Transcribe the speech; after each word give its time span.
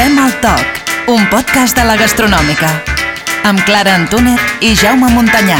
Fem 0.00 0.16
el 0.16 0.32
toc, 0.40 0.78
un 1.12 1.26
podcast 1.28 1.76
de 1.76 1.82
la 1.84 1.92
gastronòmica. 2.00 2.68
Amb 3.44 3.60
Clara 3.68 3.92
Antúnez 3.98 4.40
i 4.64 4.70
Jaume 4.72 5.10
Montanyà. 5.12 5.58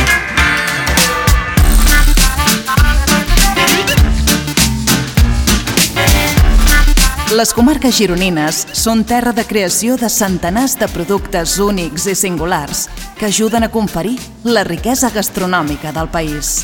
Les 7.37 7.53
comarques 7.53 7.99
gironines 7.99 8.63
són 8.73 9.03
terra 9.05 9.35
de 9.37 9.45
creació 9.45 9.99
de 10.01 10.09
centenars 10.09 10.79
de 10.81 10.89
productes 10.89 11.59
únics 11.61 12.07
i 12.09 12.15
singulars 12.17 12.87
que 13.19 13.29
ajuden 13.29 13.67
a 13.67 13.69
conferir 13.69 14.15
la 14.49 14.63
riquesa 14.65 15.11
gastronòmica 15.13 15.93
del 15.93 16.09
país. 16.09 16.63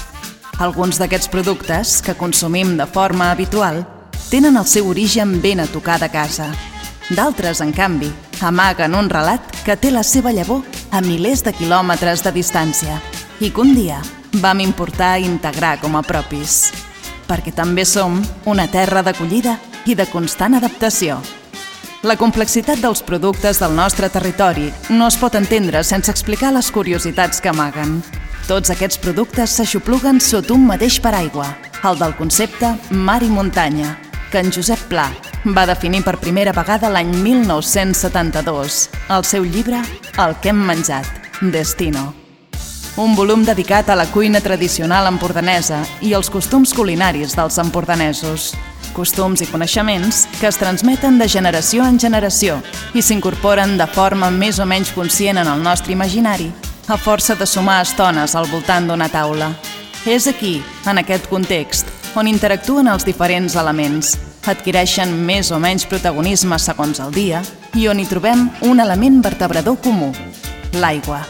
Alguns 0.64 0.96
d'aquests 0.96 1.28
productes, 1.28 2.00
que 2.00 2.16
consumim 2.16 2.78
de 2.80 2.88
forma 2.88 3.28
habitual, 3.34 3.82
tenen 4.30 4.56
el 4.56 4.64
seu 4.64 4.88
origen 4.88 5.42
ben 5.44 5.60
a 5.60 5.68
tocar 5.68 6.00
de 6.00 6.08
casa. 6.08 6.48
D'altres, 7.14 7.60
en 7.62 7.70
canvi, 7.70 8.08
amaguen 8.42 8.96
un 8.98 9.06
relat 9.06 9.52
que 9.62 9.76
té 9.78 9.92
la 9.94 10.02
seva 10.02 10.32
llavor 10.34 10.64
a 10.90 10.98
milers 11.04 11.44
de 11.46 11.52
quilòmetres 11.54 12.24
de 12.26 12.32
distància 12.34 12.96
i 13.38 13.52
que 13.54 13.62
un 13.62 13.76
dia 13.76 14.00
vam 14.42 14.58
importar 14.64 15.12
i 15.20 15.28
integrar 15.28 15.76
com 15.78 15.94
a 15.94 16.02
propis. 16.02 16.72
Perquè 17.28 17.52
també 17.54 17.84
som 17.86 18.18
una 18.44 18.66
terra 18.66 19.04
d'acollida 19.06 19.54
i 19.86 19.94
de 19.94 20.06
constant 20.10 20.58
adaptació. 20.58 21.20
La 22.02 22.16
complexitat 22.18 22.82
dels 22.82 23.04
productes 23.06 23.62
del 23.62 23.78
nostre 23.78 24.10
territori 24.10 24.72
no 24.90 25.06
es 25.06 25.18
pot 25.18 25.38
entendre 25.38 25.84
sense 25.86 26.10
explicar 26.10 26.50
les 26.54 26.72
curiositats 26.74 27.38
que 27.40 27.54
amaguen. 27.54 28.00
Tots 28.50 28.74
aquests 28.74 28.98
productes 28.98 29.54
s'aixopluguen 29.54 30.18
sota 30.18 30.54
un 30.58 30.66
mateix 30.66 30.98
paraigua, 30.98 31.52
el 31.86 32.02
del 32.02 32.18
concepte 32.18 32.74
mar 32.90 33.22
i 33.22 33.30
muntanya, 33.30 33.94
que 34.32 34.42
en 34.42 34.50
Josep 34.50 34.88
Pla 34.90 35.06
va 35.54 35.66
definir 35.66 36.02
per 36.02 36.16
primera 36.18 36.52
vegada 36.56 36.88
l'any 36.90 37.10
1972 37.22 38.86
al 39.12 39.24
seu 39.24 39.44
llibre 39.44 39.82
El 40.18 40.34
que 40.42 40.50
hem 40.50 40.62
menjat, 40.66 41.06
Destino. 41.40 42.14
Un 42.96 43.14
volum 43.14 43.44
dedicat 43.44 43.90
a 43.90 43.96
la 43.98 44.06
cuina 44.08 44.40
tradicional 44.40 45.06
empordanesa 45.10 45.82
i 46.00 46.14
als 46.16 46.30
costums 46.32 46.72
culinaris 46.74 47.36
dels 47.36 47.58
empordanesos. 47.60 48.54
Costums 48.96 49.42
i 49.44 49.48
coneixements 49.50 50.24
que 50.40 50.48
es 50.48 50.56
transmeten 50.56 51.18
de 51.20 51.28
generació 51.28 51.84
en 51.84 52.00
generació 52.00 52.62
i 52.94 53.02
s'incorporen 53.04 53.76
de 53.76 53.86
forma 53.92 54.30
més 54.32 54.58
o 54.58 54.66
menys 54.66 54.94
conscient 54.96 55.42
en 55.42 55.50
el 55.52 55.62
nostre 55.62 55.92
imaginari 55.92 56.48
a 56.88 56.96
força 56.96 57.34
de 57.36 57.46
sumar 57.46 57.82
estones 57.82 58.34
al 58.34 58.48
voltant 58.48 58.88
d'una 58.88 59.10
taula. 59.12 59.50
És 60.06 60.26
aquí, 60.30 60.62
en 60.86 61.02
aquest 61.02 61.28
context, 61.28 61.90
on 62.16 62.30
interactuen 62.30 62.88
els 62.88 63.04
diferents 63.04 63.58
elements, 63.58 64.14
adquireixen 64.48 65.12
més 65.26 65.50
o 65.50 65.58
menys 65.62 65.86
protagonisme 65.90 66.58
segons 66.62 67.00
el 67.02 67.12
dia 67.14 67.42
i 67.74 67.88
on 67.90 68.00
hi 68.00 68.06
trobem 68.08 68.46
un 68.66 68.80
element 68.80 69.20
vertebrador 69.24 69.80
comú, 69.82 70.12
l'aigua. 70.78 71.22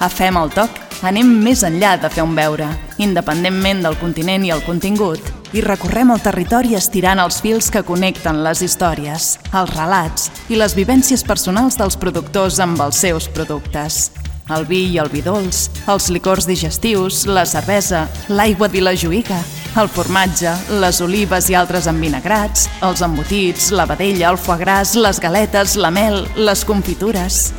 A 0.00 0.08
Fem 0.10 0.36
el 0.40 0.50
Toc 0.54 0.80
anem 1.04 1.28
més 1.44 1.62
enllà 1.66 1.94
de 2.00 2.10
fer 2.10 2.24
un 2.24 2.34
beure, 2.36 2.66
independentment 2.98 3.82
del 3.84 3.96
continent 4.00 4.44
i 4.46 4.52
el 4.54 4.62
contingut, 4.64 5.20
i 5.54 5.62
recorrem 5.62 6.10
el 6.10 6.22
territori 6.22 6.74
estirant 6.74 7.20
els 7.22 7.38
fils 7.44 7.70
que 7.70 7.84
connecten 7.86 8.42
les 8.42 8.62
històries, 8.64 9.34
els 9.54 9.74
relats 9.76 10.30
i 10.50 10.58
les 10.58 10.74
vivències 10.74 11.22
personals 11.26 11.78
dels 11.78 11.98
productors 12.00 12.58
amb 12.62 12.80
els 12.82 12.98
seus 13.04 13.28
productes. 13.30 14.10
El 14.52 14.66
vi 14.68 14.82
i 14.92 14.98
el 15.00 15.08
vi 15.08 15.22
dolç, 15.24 15.68
els 15.88 16.10
licors 16.12 16.48
digestius, 16.48 17.24
la 17.30 17.46
cervesa, 17.48 18.08
l'aigua 18.28 18.68
vilajuïga, 18.68 19.38
el 19.80 19.88
formatge, 19.90 20.52
les 20.80 21.00
olives 21.02 21.48
i 21.50 21.56
altres 21.58 21.88
envinagrats, 21.90 22.68
els 22.86 23.02
embotits, 23.02 23.70
la 23.74 23.86
vedella, 23.90 24.30
el 24.30 24.38
foie 24.38 24.60
gras, 24.62 24.94
les 24.94 25.20
galetes, 25.20 25.76
la 25.76 25.90
mel, 25.94 26.22
les 26.36 26.64
confitures... 26.64 27.52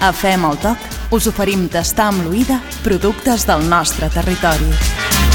A 0.00 0.14
Fem 0.16 0.46
el 0.48 0.56
Toc 0.62 1.12
us 1.12 1.26
oferim 1.28 1.66
tastar 1.68 2.06
amb 2.08 2.24
l'oïda 2.24 2.56
productes 2.80 3.44
del 3.44 3.66
nostre 3.68 4.08
territori. 4.14 5.29